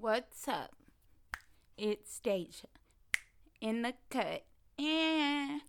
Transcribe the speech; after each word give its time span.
What's 0.00 0.48
up? 0.48 0.74
It's 1.76 2.20
Deja 2.20 2.68
in 3.60 3.82
the 3.82 3.92
cut. 4.08 4.44
Hey, 4.78 5.60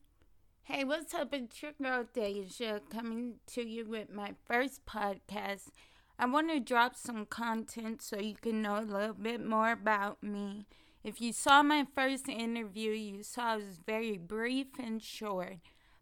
what's 0.85 1.13
up? 1.13 1.33
It's 1.33 1.61
your 1.61 1.73
girl 1.73 2.05
Deja 2.13 2.79
coming 2.89 3.39
to 3.47 3.61
you 3.61 3.85
with 3.89 4.09
my 4.09 4.35
first 4.47 4.85
podcast. 4.85 5.71
I 6.17 6.27
want 6.27 6.49
to 6.49 6.61
drop 6.61 6.95
some 6.95 7.25
content 7.25 8.01
so 8.01 8.21
you 8.21 8.35
can 8.41 8.61
know 8.61 8.79
a 8.79 8.87
little 8.87 9.15
bit 9.15 9.45
more 9.45 9.73
about 9.73 10.23
me. 10.23 10.65
If 11.03 11.19
you 11.19 11.33
saw 11.33 11.61
my 11.61 11.85
first 11.93 12.29
interview, 12.29 12.91
you 12.91 13.23
saw 13.23 13.55
it 13.55 13.65
was 13.65 13.81
very 13.85 14.17
brief 14.17 14.67
and 14.79 15.03
short, 15.03 15.57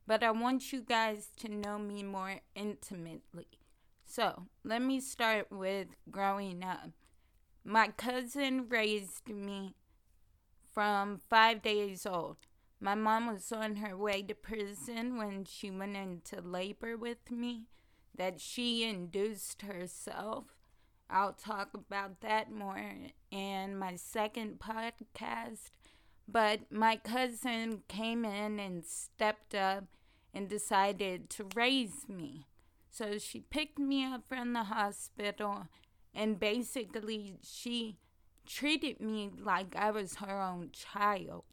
but 0.05 0.21
I 0.21 0.30
want 0.30 0.71
you 0.71 0.82
guys 0.84 1.30
to 1.38 1.50
know 1.50 1.80
me 1.80 2.04
more 2.04 2.41
intimately. 2.54 3.48
So, 4.05 4.43
let 4.64 4.84
me 4.84 5.00
start 5.00 5.48
with 5.52 5.88
growing 6.11 6.64
up. 6.64 6.91
My 7.64 7.89
cousin 7.89 8.68
raised 8.70 9.30
me 9.30 9.76
from 10.73 11.20
five 11.30 11.62
days 11.62 12.05
old. 12.05 12.38
My 12.80 12.95
mom 12.95 13.27
was 13.27 13.52
on 13.52 13.77
her 13.77 13.98
way 13.98 14.22
to 14.23 14.34
prison 14.34 15.17
when 15.17 15.44
she 15.44 15.70
went 15.70 15.98
into 15.98 16.41
labor 16.41 16.95
with 16.95 17.30
me, 17.30 17.67
that 18.16 18.40
she 18.40 18.86
induced 18.86 19.64
herself. 19.64 20.45
I'll 21.09 21.34
talk 21.34 21.73
about 21.73 22.22
that 22.22 22.52
more 22.52 22.95
in 23.31 23.78
my 23.78 23.95
second 23.95 24.59
podcast. 24.59 25.72
But 26.28 26.72
my 26.72 26.95
cousin 26.95 27.81
came 27.88 28.23
in 28.23 28.59
and 28.59 28.86
stepped 28.86 29.55
up 29.55 29.86
and 30.34 30.48
decided 30.48 31.30
to 31.31 31.48
raise 31.55 32.08
me. 32.08 32.45
So 32.89 33.17
she 33.17 33.39
picked 33.41 33.80
me 33.80 34.05
up 34.05 34.23
from 34.30 34.53
the 34.53 34.66
hospital 34.66 35.67
and 36.13 36.40
basically, 36.40 37.36
she 37.44 37.98
treated 38.45 39.00
me 39.00 39.30
like 39.38 39.76
I 39.76 39.91
was 39.91 40.16
her 40.16 40.42
own 40.42 40.72
child. 40.72 41.44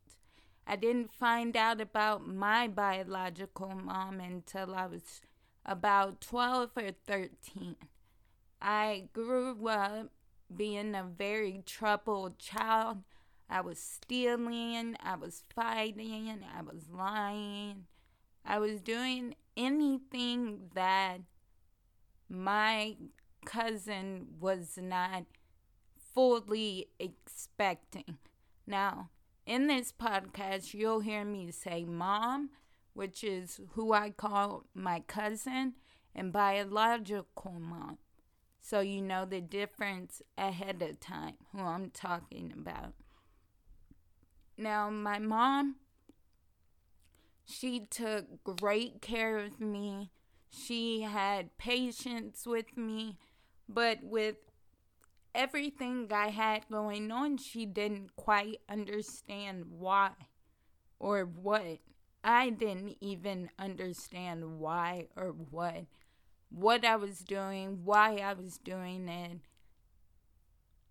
I 0.66 0.76
didn't 0.76 1.12
find 1.12 1.56
out 1.56 1.80
about 1.80 2.26
my 2.26 2.66
biological 2.66 3.74
mom 3.74 4.18
until 4.18 4.74
I 4.74 4.86
was 4.86 5.20
about 5.64 6.20
12 6.20 6.70
or 6.76 6.90
13. 7.06 7.76
I 8.60 9.08
grew 9.12 9.68
up 9.68 10.10
being 10.54 10.94
a 10.94 11.04
very 11.04 11.62
troubled 11.66 12.38
child. 12.38 13.02
I 13.48 13.60
was 13.60 13.78
stealing, 13.78 14.96
I 15.00 15.16
was 15.16 15.44
fighting, 15.54 16.40
I 16.56 16.62
was 16.62 16.88
lying. 16.90 17.84
I 18.44 18.58
was 18.58 18.80
doing 18.80 19.34
anything 19.56 20.70
that 20.74 21.20
my 22.28 22.96
cousin 23.46 24.26
was 24.38 24.76
not 24.76 25.24
fully 26.14 26.88
expecting. 26.98 28.18
Now, 28.66 29.10
in 29.46 29.68
this 29.68 29.92
podcast, 29.92 30.74
you'll 30.74 31.00
hear 31.00 31.24
me 31.24 31.50
say 31.52 31.84
mom, 31.84 32.50
which 32.92 33.24
is 33.24 33.60
who 33.72 33.92
I 33.92 34.10
call 34.10 34.64
my 34.74 35.00
cousin, 35.06 35.74
and 36.14 36.32
biological 36.32 37.52
mom. 37.58 37.98
So 38.60 38.80
you 38.80 39.00
know 39.00 39.24
the 39.24 39.40
difference 39.40 40.22
ahead 40.36 40.82
of 40.82 40.98
time, 40.98 41.34
who 41.52 41.60
I'm 41.60 41.90
talking 41.90 42.52
about. 42.58 42.94
Now, 44.58 44.90
my 44.90 45.18
mom, 45.18 45.76
she 47.44 47.86
took 47.88 48.42
great 48.42 49.00
care 49.00 49.38
of 49.38 49.60
me. 49.60 50.10
She 50.50 51.02
had 51.02 51.56
patience 51.58 52.46
with 52.46 52.76
me. 52.76 53.18
But 53.68 54.02
with 54.02 54.36
everything 55.34 56.08
I 56.12 56.28
had 56.28 56.68
going 56.70 57.10
on, 57.10 57.36
she 57.38 57.66
didn't 57.66 58.16
quite 58.16 58.60
understand 58.68 59.66
why 59.70 60.12
or 60.98 61.24
what. 61.24 61.78
I 62.22 62.50
didn't 62.50 62.96
even 63.00 63.50
understand 63.58 64.58
why 64.58 65.06
or 65.16 65.28
what 65.28 65.86
what 66.50 66.84
I 66.84 66.96
was 66.96 67.18
doing, 67.18 67.80
why 67.84 68.16
I 68.16 68.32
was 68.32 68.58
doing 68.58 69.08
it. 69.08 69.40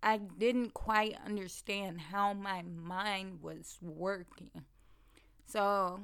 I 0.02 0.18
didn't 0.18 0.74
quite 0.74 1.16
understand 1.24 2.00
how 2.00 2.32
my 2.32 2.62
mind 2.62 3.42
was 3.42 3.78
working. 3.80 4.64
So 5.46 6.00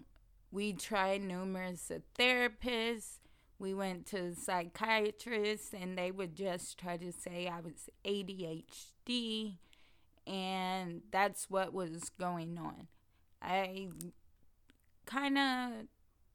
we 0.50 0.72
tried 0.72 1.22
numerous 1.22 1.90
therapists. 2.18 3.18
We 3.62 3.74
went 3.74 4.06
to 4.06 4.34
psychiatrists, 4.34 5.72
and 5.72 5.96
they 5.96 6.10
would 6.10 6.34
just 6.34 6.76
try 6.76 6.96
to 6.96 7.12
say 7.12 7.46
I 7.46 7.60
was 7.60 7.88
ADHD, 8.04 9.58
and 10.26 11.02
that's 11.12 11.48
what 11.48 11.72
was 11.72 12.10
going 12.18 12.58
on. 12.58 12.88
I 13.40 13.90
kind 15.06 15.38
of 15.38 15.72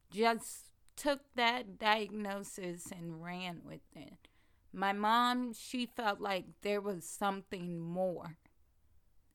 just 0.09 0.69
took 0.95 1.19
that 1.35 1.77
diagnosis 1.77 2.93
and 2.97 3.21
ran 3.21 3.59
with 3.65 3.81
it. 3.93 4.29
My 4.71 4.93
mom, 4.93 5.51
she 5.51 5.85
felt 5.85 6.21
like 6.21 6.45
there 6.61 6.79
was 6.79 7.03
something 7.03 7.77
more. 7.77 8.37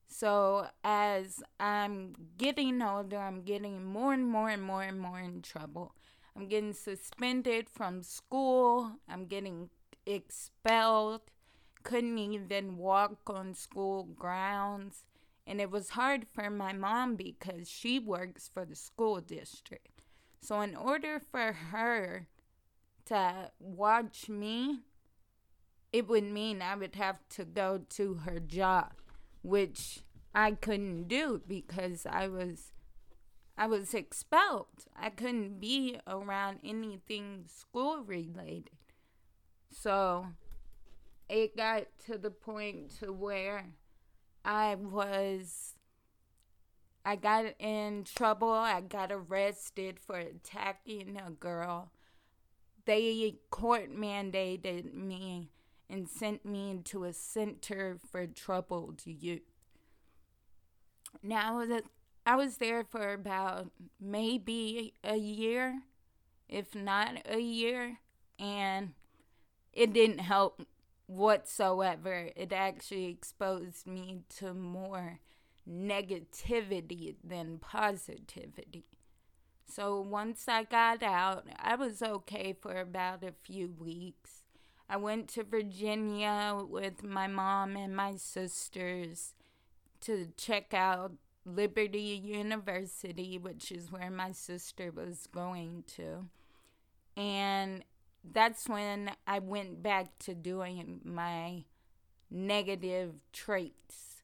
So 0.08 0.68
as 0.82 1.42
I'm 1.60 2.14
getting 2.38 2.80
older, 2.80 3.18
I'm 3.18 3.42
getting 3.42 3.84
more 3.84 4.14
and 4.14 4.26
more 4.26 4.48
and 4.48 4.62
more 4.62 4.82
and 4.82 4.98
more 4.98 5.20
in 5.20 5.42
trouble. 5.42 5.94
I'm 6.36 6.48
getting 6.48 6.72
suspended 6.72 7.68
from 7.68 8.02
school. 8.02 8.92
I'm 9.08 9.26
getting 9.26 9.70
expelled. 10.06 11.22
Couldn't 11.82 12.18
even 12.18 12.76
walk 12.76 13.18
on 13.26 13.54
school 13.54 14.04
grounds. 14.04 15.04
And 15.46 15.60
it 15.60 15.70
was 15.70 15.90
hard 15.90 16.26
for 16.32 16.48
my 16.50 16.72
mom 16.72 17.16
because 17.16 17.68
she 17.68 17.98
works 17.98 18.48
for 18.52 18.64
the 18.64 18.76
school 18.76 19.20
district. 19.20 20.02
So, 20.40 20.60
in 20.60 20.74
order 20.74 21.20
for 21.20 21.52
her 21.52 22.28
to 23.06 23.50
watch 23.58 24.28
me, 24.28 24.80
it 25.92 26.08
would 26.08 26.24
mean 26.24 26.62
I 26.62 26.74
would 26.74 26.94
have 26.94 27.18
to 27.30 27.44
go 27.44 27.80
to 27.90 28.14
her 28.14 28.40
job, 28.40 28.92
which 29.42 30.00
I 30.34 30.52
couldn't 30.52 31.08
do 31.08 31.42
because 31.46 32.06
I 32.06 32.28
was 32.28 32.72
I 33.56 33.66
was 33.66 33.94
expelled. 33.94 34.86
I 34.96 35.10
couldn't 35.10 35.60
be 35.60 35.98
around 36.06 36.60
anything 36.64 37.44
school 37.46 37.98
related. 37.98 38.70
So 39.70 40.26
it 41.28 41.56
got 41.56 41.84
to 42.06 42.18
the 42.18 42.30
point 42.30 42.98
to 43.00 43.12
where 43.12 43.66
I 44.44 44.74
was 44.74 45.74
I 47.04 47.16
got 47.16 47.46
in 47.58 48.04
trouble. 48.04 48.50
I 48.50 48.80
got 48.80 49.10
arrested 49.10 49.98
for 49.98 50.18
attacking 50.18 51.18
a 51.24 51.30
girl. 51.30 51.90
They 52.84 53.38
court 53.50 53.94
mandated 53.94 54.92
me 54.94 55.50
and 55.90 56.08
sent 56.08 56.44
me 56.44 56.70
into 56.70 57.04
a 57.04 57.12
center 57.12 57.98
for 58.10 58.26
troubled 58.26 59.02
youth. 59.04 59.42
Now 61.22 61.64
that 61.66 61.84
I 62.24 62.36
was 62.36 62.58
there 62.58 62.84
for 62.84 63.12
about 63.12 63.70
maybe 64.00 64.94
a 65.02 65.16
year, 65.16 65.82
if 66.48 66.74
not 66.74 67.18
a 67.28 67.40
year, 67.40 67.98
and 68.38 68.92
it 69.72 69.92
didn't 69.92 70.20
help 70.20 70.62
whatsoever. 71.06 72.30
It 72.36 72.52
actually 72.52 73.06
exposed 73.06 73.86
me 73.86 74.22
to 74.38 74.54
more 74.54 75.18
negativity 75.68 77.16
than 77.24 77.58
positivity. 77.58 78.84
So 79.66 80.00
once 80.00 80.48
I 80.48 80.64
got 80.64 81.02
out, 81.02 81.46
I 81.58 81.76
was 81.76 82.02
okay 82.02 82.54
for 82.60 82.76
about 82.76 83.24
a 83.24 83.32
few 83.42 83.74
weeks. 83.78 84.42
I 84.88 84.96
went 84.96 85.28
to 85.30 85.44
Virginia 85.44 86.60
with 86.68 87.02
my 87.02 87.26
mom 87.26 87.76
and 87.76 87.96
my 87.96 88.16
sisters 88.16 89.34
to 90.02 90.28
check 90.36 90.74
out 90.74 91.12
Liberty 91.44 92.20
University, 92.22 93.38
which 93.38 93.72
is 93.72 93.90
where 93.90 94.10
my 94.10 94.32
sister 94.32 94.90
was 94.90 95.26
going 95.32 95.84
to. 95.96 96.26
And 97.16 97.84
that's 98.24 98.68
when 98.68 99.10
I 99.26 99.40
went 99.40 99.82
back 99.82 100.18
to 100.20 100.34
doing 100.34 101.00
my 101.04 101.64
negative 102.30 103.14
traits, 103.32 104.22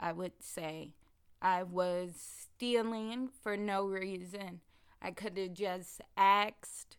I 0.00 0.12
would 0.12 0.42
say. 0.42 0.94
I 1.42 1.62
was 1.62 2.14
stealing 2.16 3.28
for 3.42 3.56
no 3.56 3.84
reason. 3.84 4.60
I 5.02 5.10
could 5.10 5.36
have 5.36 5.52
just 5.52 6.00
asked 6.16 6.96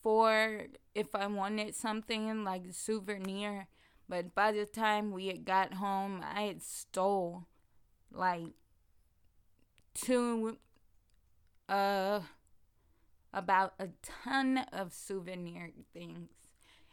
for 0.00 0.66
if 0.94 1.14
I 1.14 1.26
wanted 1.26 1.74
something 1.74 2.44
like 2.44 2.66
a 2.66 2.72
souvenir, 2.72 3.66
but 4.08 4.34
by 4.34 4.52
the 4.52 4.66
time 4.66 5.10
we 5.10 5.26
had 5.26 5.44
got 5.44 5.74
home, 5.74 6.22
I 6.22 6.42
had 6.42 6.62
stole 6.62 7.46
like 8.12 8.52
to 9.94 10.56
uh 11.68 12.20
about 13.34 13.74
a 13.78 13.88
ton 14.02 14.58
of 14.72 14.92
souvenir 14.92 15.70
things 15.92 16.30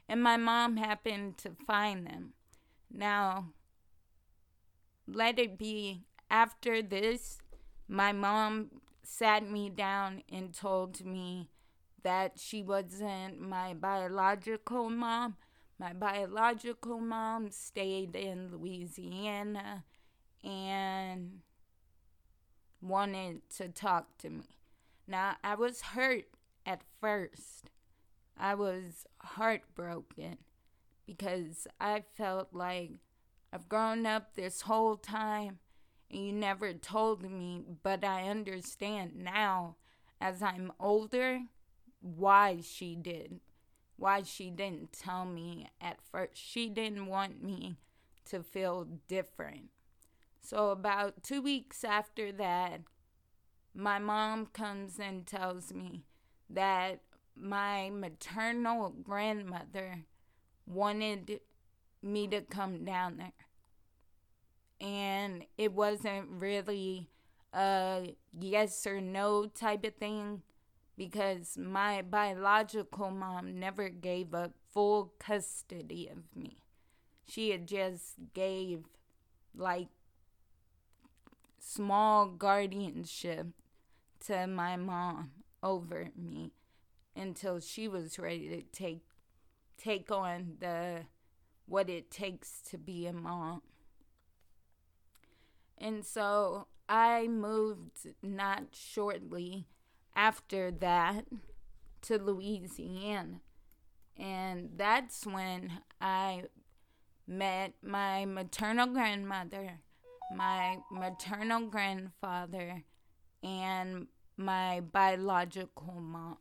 and 0.07 0.24
my 0.24 0.38
mom 0.38 0.78
happened 0.78 1.38
to 1.38 1.51
find 1.68 2.07
them 2.07 2.34
now 2.92 3.46
let 5.07 5.40
it 5.40 5.57
be 5.57 6.04
after 6.30 6.81
this, 6.81 7.40
my 7.88 8.12
mom 8.12 8.69
sat 9.04 9.50
me 9.50 9.69
down 9.69 10.22
and 10.31 10.54
told 10.54 11.04
me 11.04 11.50
that 12.04 12.34
she 12.38 12.62
wasn't 12.62 13.42
my 13.42 13.74
biological 13.74 14.90
mom. 14.90 15.36
My 15.80 15.94
biological 15.94 17.00
mom 17.00 17.50
stayed 17.51 18.16
in 18.16 18.51
Louisiana 18.51 19.86
and 20.44 21.40
wanted 22.81 23.42
to 23.58 23.70
talk 23.70 24.18
to 24.20 24.30
me. 24.30 24.46
Now, 25.08 25.36
I 25.44 25.56
was 25.56 25.81
hurt 25.81 26.26
at 26.66 26.81
first. 27.02 27.72
I 28.38 28.56
was 28.56 29.06
heartbroken 29.18 30.38
because 31.06 31.68
I 31.80 32.04
felt 32.16 32.50
like 32.54 32.92
I've 33.52 33.68
grown 33.68 34.06
up 34.06 34.36
this 34.36 34.62
whole 34.62 34.96
time 34.96 35.60
and 36.12 36.26
you 36.26 36.31
never 36.31 36.74
told 36.74 37.24
me, 37.24 37.64
but 37.84 38.04
I 38.04 38.28
understand 38.28 39.14
now 39.16 39.75
as 40.22 40.42
I'm 40.42 40.72
older 40.80 41.42
why 42.02 42.60
she 42.62 42.96
did. 42.96 43.40
Why 43.98 44.24
she 44.24 44.50
didn't 44.50 44.94
tell 44.94 45.25
me 45.25 45.68
at 45.82 46.00
first. 46.02 46.38
She 46.38 46.70
didn't 46.70 47.08
want 47.08 47.44
me 47.44 47.75
to 48.30 48.42
feel 48.42 48.88
different. 49.08 49.72
So, 50.41 50.69
about 50.69 51.24
two 51.24 51.41
weeks 51.41 51.83
after 51.83 52.31
that, 52.33 52.81
my 53.75 54.00
mom 54.00 54.47
comes 54.47 55.00
and 55.00 55.25
tells 55.25 55.74
me 55.74 56.06
that 56.50 57.01
my 57.36 57.89
maternal 57.89 58.89
grandmother 59.03 60.06
wanted 60.65 61.41
me 62.01 62.27
to 62.27 62.41
come 62.41 62.83
down 62.86 63.18
there. 63.18 63.31
And 64.81 65.45
it 65.57 65.74
wasn't 65.74 66.30
really 66.30 67.09
a 67.53 68.15
yes 68.39 68.86
or 68.88 69.01
no 69.01 69.45
type 69.45 69.83
of 69.83 69.95
thing 69.95 70.41
because 70.97 71.57
my 71.57 72.01
biological 72.01 73.12
mom 73.12 73.59
never 73.59 73.89
gave 73.89 74.33
up 74.33 74.51
full 74.74 75.13
custody 75.19 76.09
of 76.09 76.36
me. 76.36 76.57
She 77.27 77.51
had 77.51 77.68
just 77.68 78.15
gave 78.33 78.83
like 79.56 79.88
small 81.60 82.28
guardianship 82.28 83.48
to 84.26 84.48
my 84.48 84.76
mom 84.76 85.32
over 85.62 86.10
me 86.16 86.52
until 87.16 87.60
she 87.60 87.88
was 87.88 88.20
ready 88.20 88.50
to 88.50 88.62
take 88.72 89.02
take 89.78 90.12
on 90.12 90.58
the 90.60 91.06
what 91.66 91.90
it 91.90 92.12
takes 92.12 92.62
to 92.62 92.78
be 92.78 93.06
a 93.06 93.14
mom. 93.14 93.62
And 95.78 96.06
so 96.06 96.68
I 96.90 97.28
moved 97.28 98.08
not 98.22 98.70
shortly 98.74 99.68
after 100.16 100.72
that 100.72 101.26
to 102.02 102.18
Louisiana. 102.18 103.42
And 104.18 104.72
that's 104.76 105.26
when 105.26 105.80
I 106.02 106.44
met 107.28 107.74
my 107.82 108.26
maternal 108.26 108.88
grandmother, 108.88 109.80
my 110.31 110.78
maternal 110.92 111.68
grandfather, 111.68 112.84
and 113.44 114.08
my 114.38 114.80
biological 114.80 115.94
mom. 116.00 116.38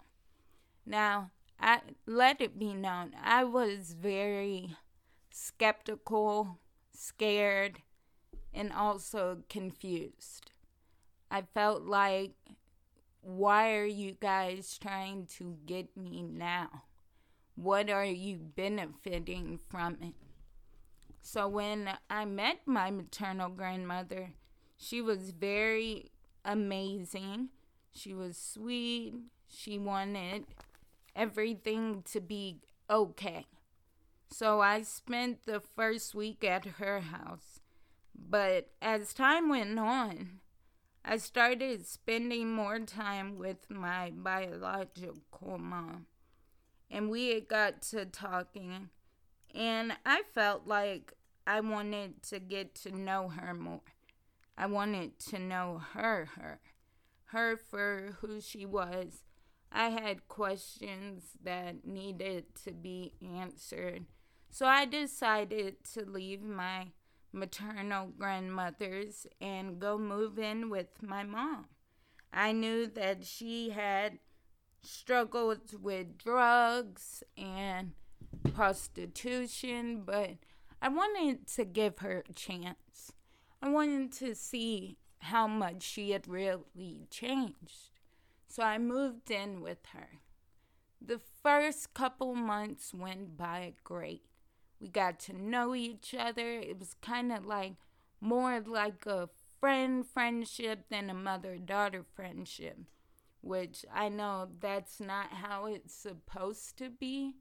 Now, 0.87 1.31
I, 1.61 1.81
let 2.06 2.40
it 2.40 2.58
be 2.58 2.75
known, 2.75 3.12
I 3.23 3.44
was 3.44 3.96
very 4.00 4.76
skeptical, 5.31 6.58
scared, 6.93 7.82
and 8.55 8.73
also 8.73 9.43
confused. 9.49 10.52
I 11.31 11.43
felt 11.43 11.82
like, 11.82 12.32
why 13.20 13.75
are 13.75 13.84
you 13.84 14.17
guys 14.20 14.79
trying 14.81 15.26
to 15.38 15.58
get 15.67 15.96
me 15.96 16.23
now? 16.23 16.84
What 17.55 17.91
are 17.91 18.05
you 18.05 18.38
benefiting 18.38 19.58
from 19.69 19.99
it? 20.00 20.14
So 21.20 21.49
when 21.49 21.91
I 22.09 22.25
met 22.25 22.61
my 22.67 22.91
maternal 22.91 23.50
grandmother, 23.50 24.31
she 24.76 25.03
was 25.03 25.31
very 25.31 26.11
amazing. 26.44 27.49
She 27.93 28.15
was 28.15 28.37
sweet. 28.37 29.15
She 29.49 29.79
wanted 29.79 30.44
everything 31.15 32.03
to 32.12 32.20
be 32.20 32.61
okay. 32.88 33.47
So 34.31 34.61
I 34.61 34.82
spent 34.82 35.47
the 35.47 35.61
first 35.61 36.15
week 36.15 36.44
at 36.44 36.65
her 36.65 37.00
house. 37.00 37.61
But 38.15 38.70
as 38.82 39.15
time 39.15 39.49
went 39.49 39.79
on, 39.79 40.41
I 41.05 41.17
started 41.17 41.87
spending 41.87 42.53
more 42.53 42.79
time 42.81 43.38
with 43.38 43.70
my 43.70 44.12
biological 44.15 45.59
mom. 45.59 46.06
And 46.91 47.11
we 47.11 47.41
got 47.41 47.82
to 47.82 48.05
talking, 48.05 48.91
and 49.58 49.93
I 50.06 50.22
felt 50.32 50.69
like 50.69 51.12
I 51.44 51.60
wanted 51.60 52.22
to 52.28 52.38
get 52.38 52.76
to 52.76 52.96
know 52.96 53.28
her 53.28 53.52
more. 53.52 53.81
I 54.56 54.66
wanted 54.66 55.19
to 55.31 55.40
know 55.40 55.82
her, 55.94 56.28
her, 56.37 56.60
her 57.26 57.56
for 57.56 58.16
who 58.20 58.40
she 58.40 58.64
was. 58.64 59.25
I 59.72 59.88
had 59.88 60.28
questions 60.28 61.32
that 61.43 61.84
needed 61.84 62.55
to 62.64 62.70
be 62.72 63.14
answered. 63.20 64.06
So 64.49 64.64
I 64.66 64.84
decided 64.84 65.84
to 65.94 66.08
leave 66.08 66.43
my 66.43 66.93
maternal 67.32 68.12
grandmother's 68.16 69.26
and 69.40 69.81
go 69.81 69.99
move 69.99 70.38
in 70.38 70.70
with 70.70 71.02
my 71.02 71.25
mom. 71.25 71.66
I 72.32 72.52
knew 72.52 72.87
that 72.87 73.25
she 73.25 73.70
had 73.70 74.20
struggled 74.82 75.82
with 75.82 76.16
drugs 76.16 77.25
and 77.37 77.93
prostitution, 78.52 80.02
but 80.04 80.36
I 80.80 80.88
wanted 80.88 81.46
to 81.48 81.64
give 81.64 81.98
her 81.98 82.25
a 82.28 82.32
chance. 82.32 83.12
I 83.60 83.69
wanted 83.69 84.12
to 84.14 84.34
see 84.34 84.98
how 85.20 85.46
much 85.46 85.82
she 85.82 86.10
had 86.10 86.28
really 86.28 87.06
changed. 87.10 87.90
So 88.46 88.62
I 88.62 88.78
moved 88.78 89.30
in 89.30 89.60
with 89.60 89.78
her. 89.92 90.20
The 91.00 91.20
first 91.42 91.94
couple 91.94 92.34
months 92.34 92.92
went 92.94 93.36
by 93.36 93.75
great. 93.84 94.25
We 94.81 94.88
got 94.88 95.19
to 95.20 95.32
know 95.32 95.74
each 95.74 96.14
other. 96.14 96.50
It 96.58 96.78
was 96.78 96.94
kind 97.02 97.32
of 97.32 97.44
like 97.44 97.74
more 98.20 98.60
like 98.60 99.06
a 99.06 99.29
friend 99.60 100.06
friendship 100.06 100.88
than 100.88 101.10
a 101.10 101.14
mother 101.14 101.56
daughter 101.58 102.05
friendship, 102.14 102.79
which 103.41 103.84
I 103.93 104.08
know 104.08 104.48
that's 104.60 105.00
not 105.00 105.32
how 105.32 105.67
it's 105.67 105.94
supposed 105.94 106.79
to 106.79 106.91
be. 106.91 107.34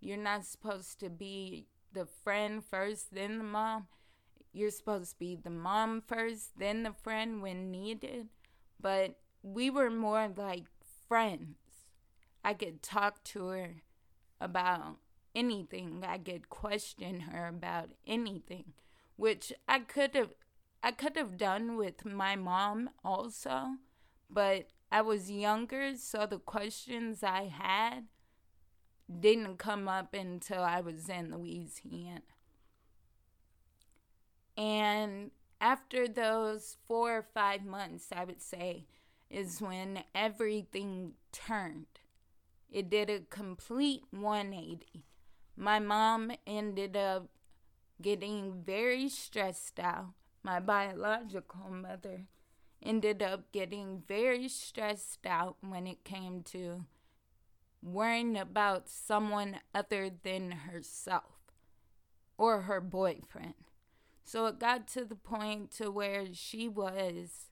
You're 0.00 0.16
not 0.16 0.44
supposed 0.44 0.98
to 1.00 1.10
be 1.10 1.66
the 1.92 2.06
friend 2.06 2.64
first, 2.64 3.14
then 3.14 3.38
the 3.38 3.44
mom 3.44 3.86
you're 4.52 4.70
supposed 4.70 5.12
to 5.12 5.18
be 5.18 5.36
the 5.36 5.50
mom 5.50 6.02
first, 6.06 6.58
then 6.58 6.82
the 6.82 6.92
friend 6.92 7.40
when 7.40 7.70
needed. 7.70 8.28
But 8.80 9.16
we 9.42 9.70
were 9.70 9.90
more 9.90 10.28
like 10.34 10.64
friends. 11.08 11.56
I 12.42 12.54
could 12.54 12.82
talk 12.82 13.22
to 13.24 13.48
her 13.48 13.82
about 14.40 14.96
anything. 15.34 16.02
I 16.06 16.18
could 16.18 16.48
question 16.48 17.20
her 17.20 17.46
about 17.46 17.90
anything, 18.06 18.72
which 19.16 19.52
I 19.68 19.80
could 19.80 20.14
have 20.14 20.30
I 20.82 20.92
could 20.92 21.16
have 21.16 21.36
done 21.36 21.76
with 21.76 22.06
my 22.06 22.36
mom 22.36 22.88
also, 23.04 23.76
but 24.30 24.68
I 24.90 25.02
was 25.02 25.30
younger, 25.30 25.94
so 25.96 26.24
the 26.24 26.38
questions 26.38 27.22
I 27.22 27.52
had 27.54 28.06
didn't 29.18 29.58
come 29.58 29.88
up 29.88 30.14
until 30.14 30.62
I 30.62 30.80
was 30.80 31.08
in 31.08 31.34
Louisiana. 31.34 32.22
And 34.56 35.30
after 35.60 36.06
those 36.06 36.76
four 36.86 37.18
or 37.18 37.26
five 37.34 37.64
months, 37.64 38.08
I 38.14 38.24
would 38.24 38.42
say, 38.42 38.86
is 39.30 39.60
when 39.60 40.04
everything 40.14 41.12
turned. 41.32 41.86
It 42.70 42.90
did 42.90 43.10
a 43.10 43.20
complete 43.20 44.02
180. 44.10 45.04
My 45.56 45.78
mom 45.78 46.32
ended 46.46 46.96
up 46.96 47.28
getting 48.00 48.62
very 48.64 49.08
stressed 49.08 49.78
out. 49.80 50.14
My 50.42 50.60
biological 50.60 51.70
mother 51.70 52.26
ended 52.82 53.22
up 53.22 53.52
getting 53.52 54.02
very 54.06 54.48
stressed 54.48 55.26
out 55.26 55.56
when 55.60 55.86
it 55.86 56.04
came 56.04 56.42
to 56.44 56.86
worrying 57.82 58.36
about 58.36 58.88
someone 58.88 59.60
other 59.74 60.10
than 60.22 60.50
herself 60.50 61.40
or 62.36 62.62
her 62.62 62.80
boyfriend. 62.80 63.54
So 64.24 64.46
it 64.46 64.58
got 64.58 64.86
to 64.88 65.04
the 65.04 65.16
point 65.16 65.70
to 65.72 65.90
where 65.90 66.26
she 66.32 66.68
was 66.68 67.50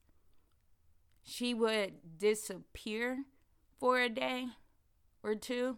she 1.23 1.53
would 1.53 2.19
disappear 2.19 3.25
for 3.79 4.01
a 4.01 4.09
day 4.09 4.47
or 5.23 5.35
two 5.35 5.77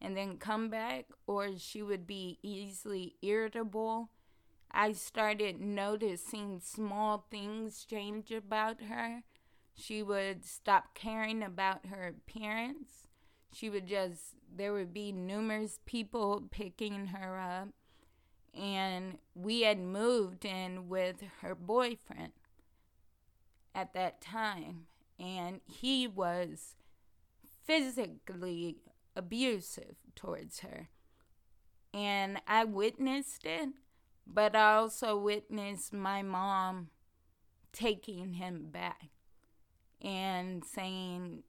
and 0.00 0.16
then 0.16 0.38
come 0.38 0.70
back 0.70 1.06
or 1.26 1.58
she 1.58 1.82
would 1.82 2.06
be 2.06 2.38
easily 2.42 3.16
irritable. 3.20 4.10
I 4.70 4.92
started 4.92 5.60
noticing 5.60 6.60
small 6.60 7.26
things 7.30 7.84
change 7.84 8.30
about 8.30 8.82
her. 8.84 9.24
She 9.74 10.02
would 10.02 10.44
stop 10.44 10.94
caring 10.94 11.42
about 11.42 11.86
her 11.86 12.06
appearance. 12.06 13.07
She 13.52 13.70
would 13.70 13.86
just, 13.86 14.34
there 14.54 14.72
would 14.72 14.92
be 14.92 15.12
numerous 15.12 15.78
people 15.86 16.44
picking 16.50 17.08
her 17.08 17.38
up. 17.38 17.68
And 18.54 19.18
we 19.34 19.62
had 19.62 19.78
moved 19.78 20.44
in 20.44 20.88
with 20.88 21.22
her 21.40 21.54
boyfriend 21.54 22.32
at 23.74 23.94
that 23.94 24.20
time. 24.20 24.86
And 25.18 25.60
he 25.66 26.06
was 26.06 26.74
physically 27.66 28.78
abusive 29.16 29.96
towards 30.14 30.60
her. 30.60 30.88
And 31.92 32.40
I 32.46 32.64
witnessed 32.64 33.44
it, 33.44 33.70
but 34.26 34.54
I 34.54 34.74
also 34.74 35.16
witnessed 35.16 35.92
my 35.92 36.22
mom 36.22 36.88
taking 37.72 38.34
him 38.34 38.66
back 38.70 39.08
and 40.00 40.64
saying 40.64 41.42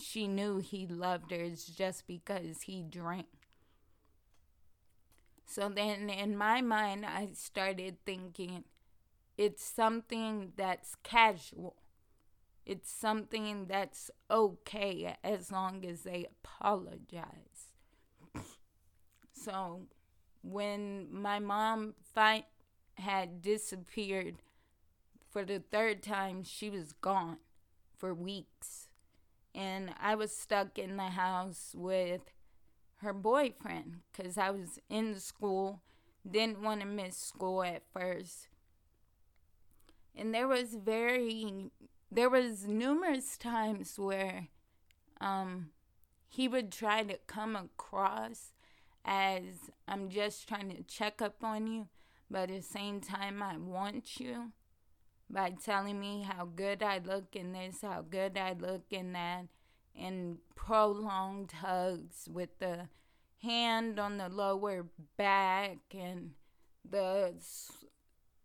she 0.00 0.26
knew 0.26 0.58
he 0.58 0.86
loved 0.86 1.30
her 1.30 1.50
just 1.50 2.06
because 2.06 2.62
he 2.62 2.82
drank. 2.82 3.26
So 5.46 5.68
then 5.68 6.08
in 6.10 6.36
my 6.36 6.60
mind, 6.60 7.04
I 7.04 7.30
started 7.34 7.96
thinking 8.04 8.64
it's 9.36 9.64
something 9.64 10.52
that's 10.56 10.94
casual. 11.02 11.76
It's 12.66 12.92
something 12.92 13.66
that's 13.66 14.10
okay 14.30 15.16
as 15.24 15.50
long 15.50 15.84
as 15.84 16.02
they 16.02 16.26
apologize. 16.44 17.72
So 19.32 19.86
when 20.42 21.08
my 21.10 21.38
mom 21.38 21.94
fight 22.14 22.44
had 22.94 23.42
disappeared 23.42 24.36
for 25.30 25.44
the 25.44 25.58
third 25.58 26.02
time, 26.02 26.44
she 26.44 26.70
was 26.70 26.92
gone 26.92 27.38
for 27.96 28.12
weeks. 28.12 28.89
And 29.54 29.90
I 30.00 30.14
was 30.14 30.34
stuck 30.34 30.78
in 30.78 30.96
the 30.96 31.02
house 31.04 31.74
with 31.76 32.22
her 32.98 33.12
boyfriend 33.12 34.00
because 34.12 34.38
I 34.38 34.50
was 34.50 34.78
in 34.88 35.18
school, 35.18 35.80
didn't 36.28 36.62
want 36.62 36.80
to 36.80 36.86
miss 36.86 37.16
school 37.16 37.62
at 37.62 37.82
first. 37.92 38.48
And 40.14 40.34
there 40.34 40.48
was 40.48 40.74
very, 40.74 41.70
there 42.10 42.28
was 42.28 42.66
numerous 42.66 43.36
times 43.36 43.98
where 43.98 44.48
um, 45.20 45.70
he 46.28 46.46
would 46.46 46.70
try 46.70 47.02
to 47.02 47.18
come 47.26 47.56
across 47.56 48.52
as 49.04 49.70
I'm 49.88 50.10
just 50.10 50.46
trying 50.46 50.70
to 50.70 50.82
check 50.82 51.22
up 51.22 51.42
on 51.42 51.66
you, 51.66 51.88
but 52.30 52.50
at 52.50 52.56
the 52.56 52.62
same 52.62 53.00
time, 53.00 53.42
I 53.42 53.56
want 53.56 54.20
you 54.20 54.52
by 55.32 55.54
telling 55.64 56.00
me 56.00 56.22
how 56.22 56.44
good 56.44 56.82
I 56.82 56.98
look 56.98 57.36
in 57.36 57.52
this, 57.52 57.82
how 57.82 58.02
good 58.08 58.36
I 58.36 58.54
look 58.58 58.84
in 58.90 59.12
that, 59.12 59.46
and 59.98 60.38
prolonged 60.54 61.52
hugs 61.52 62.28
with 62.30 62.58
the 62.58 62.88
hand 63.42 63.98
on 63.98 64.18
the 64.18 64.28
lower 64.28 64.86
back 65.16 65.78
and 65.96 66.32
the 66.88 67.34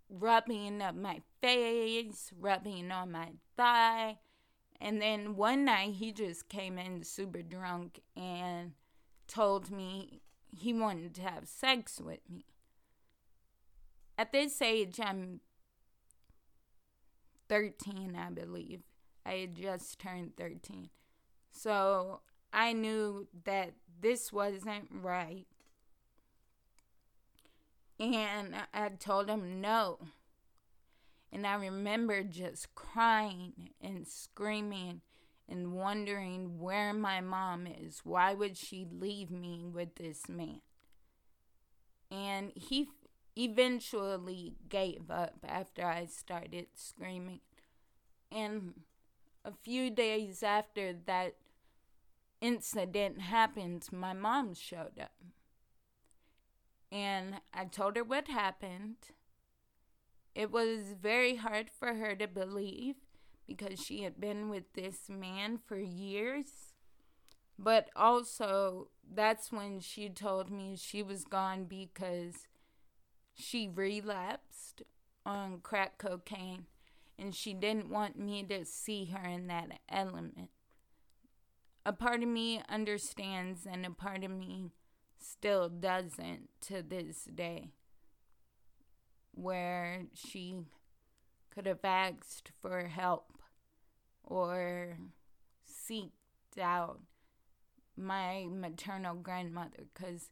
rubbing 0.10 0.82
of 0.82 0.96
my 0.96 1.22
face, 1.42 2.32
rubbing 2.40 2.92
on 2.92 3.12
my 3.12 3.32
thigh. 3.58 4.18
And 4.80 5.02
then 5.02 5.36
one 5.36 5.66
night 5.66 5.96
he 5.96 6.12
just 6.12 6.50
came 6.50 6.78
in 6.78 7.04
super 7.04 7.42
drunk 7.42 8.02
and 8.16 8.74
told 9.28 9.72
me 9.72 10.22
he 10.48 10.74
wanted 10.74 11.16
to 11.16 11.22
have 11.22 11.48
sex 11.48 12.00
with 12.00 12.20
me. 12.30 12.46
At 14.18 14.32
this 14.32 14.62
age, 14.62 15.00
I'm 15.02 15.42
13, 17.50 18.16
I 18.16 18.30
believe. 18.32 18.82
I 19.26 19.34
had 19.34 19.56
just 19.56 20.00
turned 20.00 20.36
13. 20.38 20.90
So 21.52 22.22
I 22.54 22.74
knew 22.74 23.28
that 23.46 23.74
this 24.00 24.32
wasn't 24.32 24.88
right. 24.92 25.46
And 28.00 28.56
I 28.74 28.90
told 28.90 29.30
him 29.30 29.62
no. 29.62 30.00
And 31.32 31.48
I 31.48 31.56
remember 31.56 32.24
just 32.24 32.76
crying 32.76 33.72
and 33.82 34.08
screaming 34.08 35.02
and 35.48 35.74
wondering 35.74 36.60
where 36.60 36.94
my 36.94 37.22
mom 37.22 37.68
is. 37.68 38.02
Why 38.04 38.34
would 38.34 38.58
she 38.58 38.88
leave 38.90 39.32
me 39.32 39.66
with 39.66 39.96
this 39.96 40.28
man? 40.28 40.62
And 42.12 42.52
he 42.56 42.90
eventually 43.38 44.56
gave 44.70 45.10
up 45.10 45.36
after 45.48 45.86
I 45.86 46.06
started 46.06 46.68
screaming. 46.76 47.42
And 48.32 48.82
a 49.46 49.52
few 49.52 49.90
days 49.90 50.44
after 50.44 50.94
that 51.06 51.36
incident 52.42 53.20
happened, 53.22 53.88
my 53.92 54.14
mom 54.14 54.54
showed 54.54 55.00
up. 55.02 55.12
And 56.92 57.42
I 57.54 57.66
told 57.66 57.96
her 57.98 58.04
what 58.04 58.28
happened. 58.28 58.98
It 60.36 60.52
was 60.52 60.94
very 61.02 61.36
hard 61.36 61.70
for 61.72 61.96
her 61.96 62.16
to 62.16 62.28
believe 62.28 62.96
because 63.48 63.80
she 63.84 64.04
had 64.04 64.20
been 64.20 64.50
with 64.50 64.74
this 64.74 65.10
man 65.10 65.58
for 65.58 65.78
years. 65.80 66.74
But 67.58 67.90
also, 67.96 68.90
that's 69.10 69.52
when 69.52 69.80
she 69.80 70.10
told 70.10 70.52
me 70.52 70.76
she 70.76 71.02
was 71.04 71.24
gone 71.26 71.66
because 71.66 72.48
she 73.36 73.68
relapsed 73.68 74.82
on 75.26 75.60
crack 75.62 75.98
cocaine 75.98 76.66
and 77.18 77.36
she 77.36 77.54
didn't 77.54 77.90
want 77.90 78.18
me 78.18 78.44
to 78.44 78.66
see 78.66 79.06
her 79.06 79.28
in 79.28 79.48
that 79.48 79.80
element. 79.90 80.50
A 81.86 81.94
part 81.94 82.24
of 82.24 82.30
me 82.30 82.62
understands, 82.68 83.68
and 83.70 83.86
a 83.86 83.92
part 83.92 84.24
of 84.24 84.32
me 84.32 84.72
still 85.20 85.70
doesn't 85.70 86.50
to 86.62 86.82
this 86.82 87.26
day, 87.26 87.70
where 89.34 90.06
she 90.14 90.56
could 91.54 91.68
have 91.68 91.86
asked 91.86 92.52
for 92.60 92.88
help 92.88 93.34
or 94.24 94.98
seeked 95.64 96.60
out 96.60 97.02
my 97.96 98.48
maternal 98.50 99.16
grandmother 99.16 99.86
because 99.94 100.32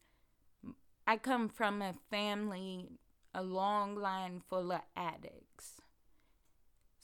I 1.05 1.17
come 1.17 1.49
from 1.49 1.81
a 1.81 1.95
family, 2.09 2.99
a 3.33 3.43
long 3.43 3.95
line 3.95 4.41
full 4.49 4.71
of 4.71 4.81
addicts. 4.95 5.81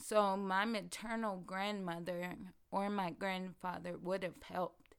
So 0.01 0.37
my 0.37 0.65
maternal 0.65 1.43
grandmother 1.45 2.35
or 2.71 2.89
my 2.89 3.11
grandfather 3.11 3.97
would 3.97 4.23
have 4.23 4.41
helped. 4.41 4.95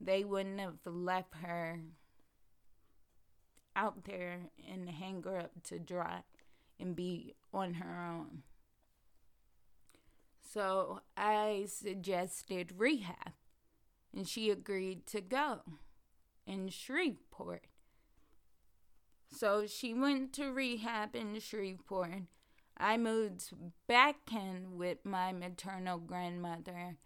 They 0.00 0.24
wouldn't 0.24 0.60
have 0.60 0.78
left 0.84 1.34
her 1.42 1.80
out 3.76 4.04
there 4.04 4.50
and 4.70 4.88
hang 4.88 5.22
her 5.24 5.38
up 5.38 5.62
to 5.64 5.78
dry 5.78 6.22
and 6.80 6.96
be 6.96 7.34
on 7.52 7.74
her 7.74 8.02
own. 8.02 8.42
So 10.42 11.02
I 11.16 11.66
suggested 11.68 12.72
rehab, 12.78 13.32
and 14.16 14.26
she 14.26 14.50
agreed 14.50 15.06
to 15.08 15.20
go 15.20 15.60
in 16.46 16.68
Shreveport. 16.68 17.66
So 19.30 19.66
she 19.66 19.94
went 19.94 20.32
to 20.34 20.52
rehab 20.52 21.14
in 21.14 21.38
Shreveport. 21.38 22.22
I 22.76 22.96
moved 22.96 23.52
back 23.86 24.16
in 24.32 24.78
with 24.78 25.04
my 25.04 25.32
maternal 25.32 25.98
grandmother 25.98 26.96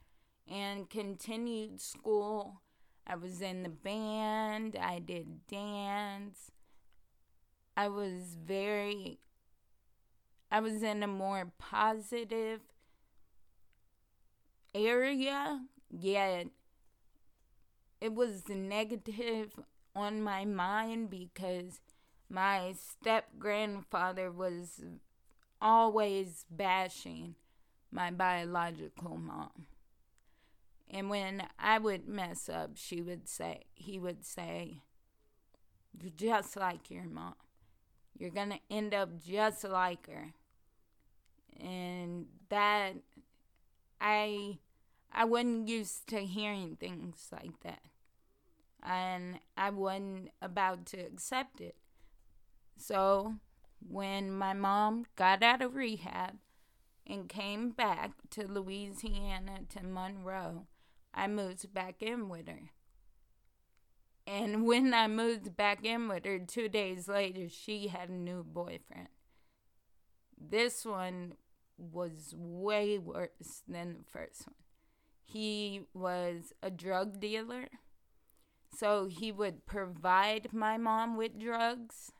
and 0.48 0.88
continued 0.88 1.80
school. 1.80 2.60
I 3.06 3.16
was 3.16 3.40
in 3.40 3.62
the 3.62 3.68
band, 3.68 4.76
I 4.80 4.98
did 4.98 5.46
dance. 5.46 6.50
I 7.76 7.88
was 7.88 8.36
very, 8.42 9.18
I 10.50 10.60
was 10.60 10.82
in 10.82 11.02
a 11.02 11.08
more 11.08 11.52
positive 11.58 12.60
area, 14.74 15.62
yet 15.90 16.48
it 18.00 18.14
was 18.14 18.48
negative 18.48 19.58
on 19.94 20.22
my 20.22 20.44
mind 20.44 21.10
because 21.10 21.80
my 22.32 22.72
step 22.72 23.26
grandfather 23.38 24.30
was 24.30 24.80
always 25.60 26.46
bashing 26.50 27.34
my 27.90 28.10
biological 28.10 29.18
mom. 29.18 29.66
And 30.90 31.10
when 31.10 31.42
I 31.58 31.78
would 31.78 32.08
mess 32.08 32.48
up, 32.48 32.70
she 32.74 33.02
would 33.02 33.28
say, 33.28 33.64
he 33.74 33.98
would 33.98 34.24
say, 34.24 34.78
You're 36.00 36.12
just 36.16 36.56
like 36.56 36.90
your 36.90 37.04
mom. 37.04 37.34
You're 38.18 38.30
going 38.30 38.50
to 38.50 38.60
end 38.70 38.94
up 38.94 39.22
just 39.22 39.64
like 39.64 40.06
her. 40.06 40.32
And 41.60 42.26
that, 42.48 42.94
I, 44.00 44.58
I 45.12 45.26
wasn't 45.26 45.68
used 45.68 46.06
to 46.08 46.20
hearing 46.20 46.76
things 46.76 47.28
like 47.30 47.60
that. 47.62 47.82
And 48.82 49.38
I 49.56 49.68
wasn't 49.68 50.30
about 50.40 50.86
to 50.86 50.98
accept 50.98 51.60
it. 51.60 51.76
So 52.82 53.34
when 53.80 54.32
my 54.32 54.54
mom 54.54 55.06
got 55.14 55.42
out 55.42 55.62
of 55.62 55.76
rehab 55.76 56.38
and 57.06 57.28
came 57.28 57.70
back 57.70 58.10
to 58.30 58.46
Louisiana 58.46 59.60
to 59.70 59.84
Monroe, 59.84 60.66
I 61.14 61.28
moved 61.28 61.72
back 61.72 62.02
in 62.02 62.28
with 62.28 62.48
her. 62.48 62.70
And 64.26 64.66
when 64.66 64.94
I 64.94 65.06
moved 65.06 65.56
back 65.56 65.84
in 65.84 66.08
with 66.08 66.24
her 66.24 66.40
two 66.40 66.68
days 66.68 67.06
later, 67.06 67.48
she 67.48 67.88
had 67.88 68.08
a 68.08 68.14
new 68.14 68.42
boyfriend. 68.42 69.08
This 70.36 70.84
one 70.84 71.34
was 71.78 72.34
way 72.36 72.98
worse 72.98 73.62
than 73.68 73.98
the 73.98 74.04
first 74.10 74.46
one. 74.46 74.56
He 75.24 75.82
was 75.94 76.52
a 76.62 76.70
drug 76.70 77.20
dealer. 77.20 77.68
So 78.76 79.06
he 79.06 79.30
would 79.30 79.66
provide 79.66 80.52
my 80.52 80.78
mom 80.78 81.16
with 81.16 81.38
drugs. 81.38 82.12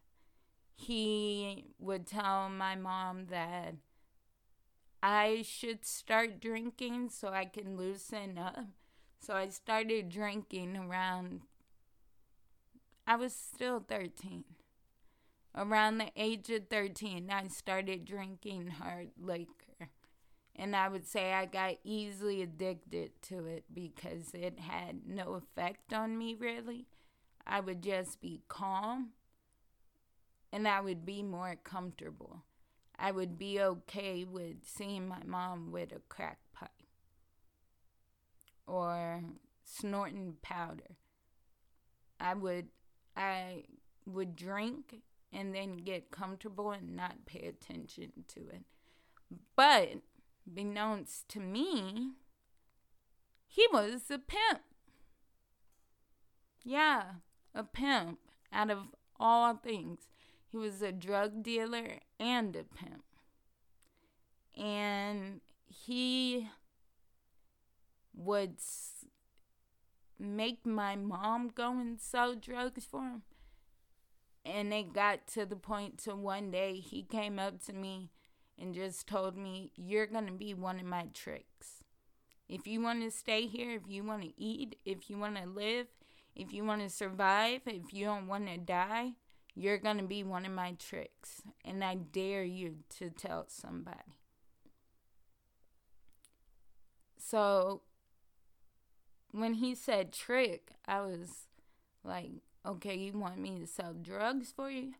He 0.74 1.66
would 1.78 2.06
tell 2.06 2.48
my 2.48 2.74
mom 2.74 3.26
that 3.26 3.74
I 5.02 5.42
should 5.46 5.84
start 5.84 6.40
drinking 6.40 7.10
so 7.10 7.28
I 7.28 7.44
can 7.44 7.76
loosen 7.76 8.38
up. 8.38 8.66
So 9.20 9.34
I 9.34 9.48
started 9.48 10.08
drinking 10.08 10.76
around, 10.76 11.42
I 13.06 13.16
was 13.16 13.34
still 13.34 13.84
13. 13.88 14.44
Around 15.54 15.98
the 15.98 16.10
age 16.16 16.50
of 16.50 16.68
13, 16.68 17.30
I 17.30 17.46
started 17.48 18.04
drinking 18.04 18.68
hard 18.68 19.10
liquor. 19.20 19.90
And 20.54 20.76
I 20.76 20.88
would 20.88 21.06
say 21.06 21.32
I 21.32 21.46
got 21.46 21.76
easily 21.84 22.42
addicted 22.42 23.10
to 23.22 23.46
it 23.46 23.64
because 23.72 24.34
it 24.34 24.60
had 24.60 25.06
no 25.06 25.34
effect 25.34 25.92
on 25.92 26.16
me, 26.18 26.34
really. 26.34 26.86
I 27.46 27.60
would 27.60 27.82
just 27.82 28.20
be 28.20 28.42
calm 28.48 29.10
and 30.52 30.68
I 30.68 30.80
would 30.80 31.04
be 31.06 31.22
more 31.22 31.56
comfortable. 31.64 32.42
I 32.98 33.10
would 33.10 33.38
be 33.38 33.60
okay 33.60 34.24
with 34.24 34.56
seeing 34.64 35.08
my 35.08 35.22
mom 35.24 35.72
with 35.72 35.92
a 35.92 36.00
crack 36.08 36.38
pipe 36.52 36.70
or 38.66 39.22
snorting 39.64 40.36
powder. 40.42 40.96
I 42.20 42.34
would 42.34 42.68
I 43.16 43.64
would 44.06 44.36
drink 44.36 45.02
and 45.32 45.54
then 45.54 45.78
get 45.78 46.10
comfortable 46.10 46.70
and 46.70 46.94
not 46.94 47.26
pay 47.26 47.46
attention 47.46 48.12
to 48.28 48.40
it. 48.40 48.64
But 49.56 50.02
beknownst 50.52 51.26
to 51.28 51.40
me, 51.40 52.12
he 53.48 53.66
was 53.72 54.02
a 54.10 54.18
pimp. 54.18 54.60
Yeah, 56.64 57.04
a 57.54 57.64
pimp 57.64 58.18
out 58.52 58.70
of 58.70 58.88
all 59.18 59.54
things. 59.54 60.00
He 60.52 60.58
was 60.58 60.82
a 60.82 60.92
drug 60.92 61.42
dealer 61.42 62.00
and 62.20 62.54
a 62.54 62.64
pimp. 62.64 63.04
And 64.54 65.40
he 65.66 66.50
would 68.14 68.56
make 70.18 70.66
my 70.66 70.94
mom 70.94 71.48
go 71.48 71.72
and 71.72 71.98
sell 71.98 72.34
drugs 72.34 72.84
for 72.84 73.00
him. 73.00 73.22
And 74.44 74.74
it 74.74 74.92
got 74.92 75.26
to 75.28 75.46
the 75.46 75.56
point 75.56 75.96
to 76.00 76.14
one 76.14 76.50
day 76.50 76.74
he 76.74 77.02
came 77.02 77.38
up 77.38 77.64
to 77.64 77.72
me 77.72 78.10
and 78.58 78.74
just 78.74 79.06
told 79.06 79.38
me, 79.38 79.72
You're 79.74 80.06
going 80.06 80.26
to 80.26 80.32
be 80.32 80.52
one 80.52 80.78
of 80.78 80.84
my 80.84 81.06
tricks. 81.14 81.82
If 82.46 82.66
you 82.66 82.82
want 82.82 83.02
to 83.02 83.10
stay 83.10 83.46
here, 83.46 83.70
if 83.70 83.88
you 83.88 84.04
want 84.04 84.22
to 84.22 84.32
eat, 84.36 84.76
if 84.84 85.08
you 85.08 85.16
want 85.16 85.36
to 85.36 85.46
live, 85.46 85.86
if 86.36 86.52
you 86.52 86.62
want 86.62 86.82
to 86.82 86.90
survive, 86.90 87.62
if 87.66 87.94
you 87.94 88.04
don't 88.04 88.26
want 88.26 88.48
to 88.48 88.58
die, 88.58 89.12
you're 89.54 89.78
going 89.78 89.98
to 89.98 90.04
be 90.04 90.24
one 90.24 90.46
of 90.46 90.52
my 90.52 90.72
tricks. 90.78 91.42
And 91.64 91.84
I 91.84 91.94
dare 91.94 92.44
you 92.44 92.76
to 92.98 93.10
tell 93.10 93.46
somebody. 93.48 94.18
So 97.18 97.82
when 99.30 99.54
he 99.54 99.74
said 99.74 100.12
trick, 100.12 100.72
I 100.86 101.00
was 101.00 101.46
like, 102.04 102.30
okay, 102.66 102.96
you 102.96 103.12
want 103.12 103.38
me 103.38 103.58
to 103.58 103.66
sell 103.66 103.94
drugs 103.94 104.52
for 104.54 104.70
you? 104.70 104.94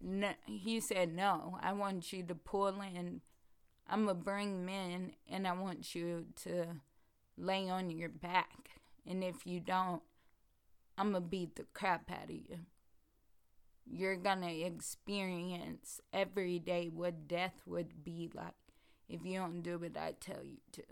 No, 0.00 0.32
he 0.44 0.80
said, 0.80 1.14
no, 1.14 1.58
I 1.62 1.72
want 1.72 2.12
you 2.12 2.22
to 2.24 2.34
pull 2.34 2.80
in. 2.80 3.20
I'm 3.88 4.04
going 4.04 4.16
to 4.16 4.22
bring 4.22 4.66
men 4.66 5.12
and 5.30 5.46
I 5.46 5.52
want 5.52 5.94
you 5.94 6.26
to 6.42 6.66
lay 7.38 7.68
on 7.68 7.90
your 7.90 8.08
back. 8.08 8.70
And 9.08 9.22
if 9.22 9.46
you 9.46 9.60
don't, 9.60 10.02
I'm 10.98 11.12
going 11.12 11.22
to 11.22 11.28
beat 11.28 11.56
the 11.56 11.66
crap 11.72 12.10
out 12.10 12.24
of 12.24 12.30
you. 12.30 12.58
You're 13.88 14.16
to 14.42 14.60
experience 14.60 16.00
every 16.12 16.58
day 16.58 16.90
what 16.92 17.28
death 17.28 17.62
would 17.66 18.04
be 18.04 18.30
like 18.34 18.54
if 19.08 19.24
you 19.24 19.38
don't 19.38 19.62
do 19.62 19.78
what 19.78 19.96
I 19.96 20.14
tell 20.18 20.42
you 20.42 20.58
to. 20.72 20.82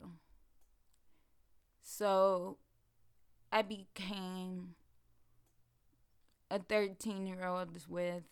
So 1.83 2.59
I 3.53 3.63
became 3.63 4.75
a 6.51 6.59
13 6.59 7.27
year 7.27 7.45
old 7.45 7.77
with 7.89 8.23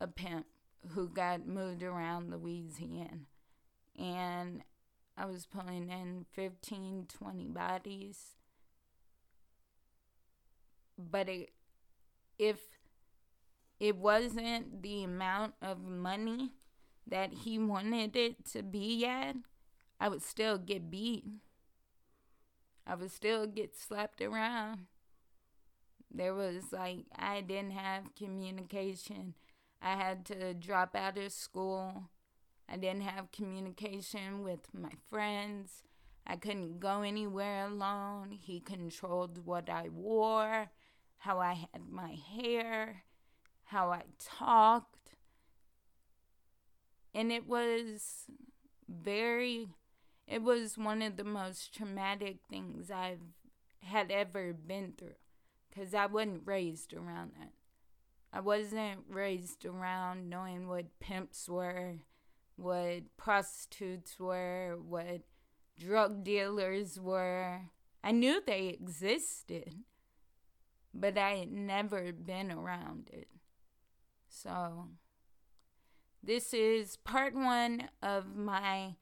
a 0.00 0.06
pimp 0.06 0.46
who 0.90 1.08
got 1.08 1.46
moved 1.46 1.82
around 1.82 2.30
Louisiana. 2.30 3.26
And 3.98 4.62
I 5.16 5.26
was 5.26 5.46
pulling 5.46 5.90
in 5.90 6.26
15, 6.32 7.06
20 7.08 7.48
bodies. 7.48 8.34
But 10.98 11.28
it, 11.28 11.50
if 12.38 12.58
it 13.78 13.96
wasn't 13.96 14.82
the 14.82 15.04
amount 15.04 15.54
of 15.60 15.82
money 15.82 16.52
that 17.06 17.32
he 17.44 17.58
wanted 17.58 18.16
it 18.16 18.44
to 18.52 18.62
be 18.62 19.04
at, 19.06 19.36
I 20.00 20.08
would 20.08 20.22
still 20.22 20.58
get 20.58 20.90
beat. 20.90 21.24
I 22.86 22.94
would 22.94 23.10
still 23.10 23.46
get 23.46 23.76
slapped 23.76 24.20
around. 24.20 24.86
There 26.10 26.34
was 26.34 26.72
like, 26.72 27.06
I 27.14 27.40
didn't 27.40 27.72
have 27.72 28.14
communication. 28.16 29.34
I 29.82 29.96
had 29.96 30.24
to 30.26 30.54
drop 30.54 30.94
out 30.94 31.18
of 31.18 31.32
school. 31.32 32.10
I 32.68 32.76
didn't 32.76 33.02
have 33.02 33.32
communication 33.32 34.42
with 34.42 34.60
my 34.72 34.92
friends. 35.10 35.82
I 36.26 36.36
couldn't 36.36 36.80
go 36.80 37.02
anywhere 37.02 37.66
alone. 37.66 38.30
He 38.32 38.60
controlled 38.60 39.44
what 39.44 39.68
I 39.68 39.88
wore, 39.88 40.70
how 41.18 41.38
I 41.38 41.54
had 41.54 41.88
my 41.88 42.16
hair, 42.34 43.04
how 43.66 43.90
I 43.90 44.02
talked. 44.18 45.16
And 47.14 47.32
it 47.32 47.46
was 47.46 48.24
very, 48.88 49.68
it 50.26 50.42
was 50.42 50.76
one 50.76 51.02
of 51.02 51.16
the 51.16 51.24
most 51.24 51.74
traumatic 51.74 52.38
things 52.48 52.90
I've 52.90 53.20
had 53.80 54.10
ever 54.10 54.52
been 54.52 54.94
through 54.96 55.14
because 55.70 55.94
I 55.94 56.06
wasn't 56.06 56.42
raised 56.44 56.92
around 56.92 57.32
that. 57.38 57.52
I 58.32 58.40
wasn't 58.40 59.04
raised 59.08 59.64
around 59.64 60.28
knowing 60.28 60.68
what 60.68 60.98
pimps 61.00 61.48
were, 61.48 61.94
what 62.56 63.16
prostitutes 63.16 64.18
were, 64.20 64.76
what 64.76 65.22
drug 65.78 66.22
dealers 66.24 67.00
were. 67.00 67.62
I 68.04 68.12
knew 68.12 68.42
they 68.44 68.68
existed, 68.68 69.74
but 70.92 71.16
I 71.16 71.36
had 71.36 71.52
never 71.52 72.12
been 72.12 72.50
around 72.50 73.10
it. 73.12 73.28
So, 74.42 74.88
this 76.22 76.52
is 76.52 76.98
part 76.98 77.34
one 77.34 77.88
of 78.02 78.36
my 78.36 78.96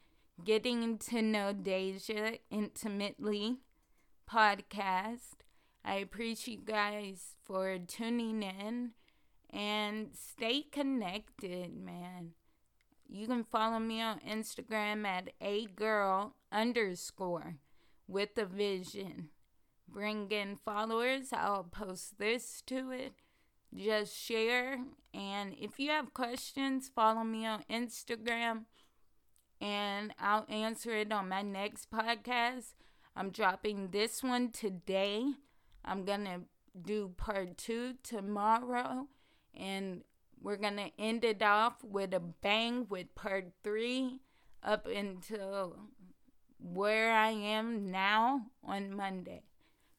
Getting 0.44 0.96
to 0.98 1.22
Know 1.22 1.52
Deja 1.52 2.38
Intimately 2.52 3.56
podcast. 4.30 5.42
I 5.84 5.96
appreciate 5.96 6.60
you 6.60 6.64
guys 6.64 7.34
for 7.42 7.78
tuning 7.78 8.44
in 8.44 8.92
and 9.50 10.10
stay 10.14 10.62
connected, 10.70 11.76
man. 11.76 12.34
You 13.08 13.26
can 13.26 13.42
follow 13.42 13.80
me 13.80 14.00
on 14.00 14.20
Instagram 14.20 15.04
at 15.04 15.30
a 15.40 15.66
girl 15.66 16.36
underscore 16.52 17.56
with 18.06 18.38
a 18.38 18.44
vision. 18.44 19.30
Bring 19.88 20.30
in 20.30 20.58
followers. 20.64 21.32
I'll 21.32 21.64
post 21.64 22.20
this 22.20 22.62
to 22.66 22.92
it. 22.92 23.14
Just 23.76 24.16
share. 24.16 24.78
And 25.12 25.54
if 25.60 25.78
you 25.78 25.90
have 25.90 26.14
questions, 26.14 26.90
follow 26.94 27.24
me 27.24 27.46
on 27.46 27.64
Instagram 27.70 28.64
and 29.60 30.12
I'll 30.18 30.46
answer 30.48 30.90
it 30.90 31.12
on 31.12 31.28
my 31.28 31.42
next 31.42 31.90
podcast. 31.90 32.74
I'm 33.16 33.30
dropping 33.30 33.88
this 33.90 34.22
one 34.22 34.50
today. 34.50 35.24
I'm 35.84 36.04
going 36.04 36.24
to 36.24 36.40
do 36.80 37.12
part 37.16 37.56
two 37.56 37.94
tomorrow 38.02 39.06
and 39.54 40.02
we're 40.40 40.56
going 40.56 40.76
to 40.76 40.90
end 40.98 41.24
it 41.24 41.42
off 41.42 41.82
with 41.82 42.12
a 42.12 42.20
bang 42.20 42.86
with 42.88 43.14
part 43.14 43.52
three 43.62 44.20
up 44.62 44.86
until 44.86 45.76
where 46.58 47.12
I 47.12 47.30
am 47.30 47.90
now 47.90 48.46
on 48.62 48.94
Monday. 48.94 49.42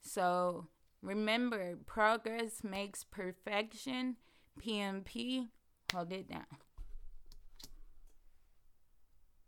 So 0.01 0.67
remember, 1.01 1.77
progress 1.86 2.63
makes 2.63 3.03
perfection. 3.03 4.17
PMP, 4.62 5.47
Hold 5.93 6.12
it 6.12 6.29
down. 6.29 6.45